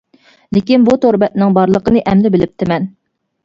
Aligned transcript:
لېكىن 0.57 0.87
بۇ 0.87 0.95
تور 1.03 1.19
بەتنىڭ 1.25 1.55
بارلىقىنى 1.59 2.05
ئەمدى 2.09 2.35
بىلىپتىمەن. 2.39 2.93